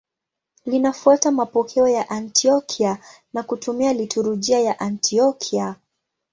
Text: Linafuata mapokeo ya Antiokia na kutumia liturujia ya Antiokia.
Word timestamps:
Linafuata 0.65 1.31
mapokeo 1.31 1.87
ya 1.87 2.09
Antiokia 2.09 2.97
na 3.33 3.43
kutumia 3.43 3.93
liturujia 3.93 4.59
ya 4.59 4.79
Antiokia. 4.79 5.75